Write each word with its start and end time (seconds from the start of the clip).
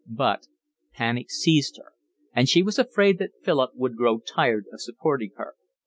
But 0.09 0.47
panic 0.93 1.29
seized 1.29 1.77
her, 1.77 1.93
and 2.33 2.49
she 2.49 2.63
was 2.63 2.79
afraid 2.79 3.19
that 3.19 3.39
Philip 3.43 3.75
would 3.75 3.95
grow 3.95 4.17
tired 4.17 4.65
of 4.73 4.81
supporting 4.81 5.29
her. 5.35 5.53